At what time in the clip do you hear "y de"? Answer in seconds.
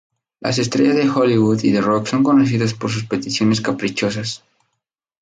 1.61-1.79